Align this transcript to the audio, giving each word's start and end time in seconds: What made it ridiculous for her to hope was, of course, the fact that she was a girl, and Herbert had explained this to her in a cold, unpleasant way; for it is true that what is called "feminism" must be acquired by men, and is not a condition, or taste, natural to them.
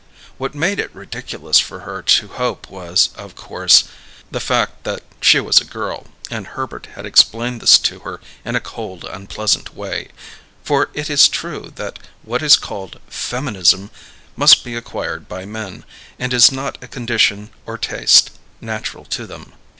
What 0.39 0.55
made 0.55 0.79
it 0.79 0.95
ridiculous 0.95 1.59
for 1.59 1.81
her 1.81 2.01
to 2.01 2.27
hope 2.27 2.71
was, 2.71 3.11
of 3.13 3.35
course, 3.35 3.83
the 4.31 4.39
fact 4.39 4.83
that 4.83 5.03
she 5.21 5.39
was 5.39 5.61
a 5.61 5.63
girl, 5.63 6.07
and 6.31 6.47
Herbert 6.47 6.87
had 6.95 7.05
explained 7.05 7.61
this 7.61 7.77
to 7.77 7.99
her 7.99 8.19
in 8.43 8.55
a 8.55 8.59
cold, 8.59 9.03
unpleasant 9.05 9.75
way; 9.75 10.07
for 10.63 10.89
it 10.95 11.07
is 11.11 11.27
true 11.27 11.71
that 11.75 11.99
what 12.23 12.41
is 12.41 12.57
called 12.57 12.99
"feminism" 13.09 13.91
must 14.35 14.63
be 14.63 14.73
acquired 14.75 15.27
by 15.29 15.45
men, 15.45 15.85
and 16.17 16.33
is 16.33 16.51
not 16.51 16.83
a 16.83 16.87
condition, 16.87 17.51
or 17.67 17.77
taste, 17.77 18.31
natural 18.59 19.05
to 19.05 19.27
them. 19.27 19.53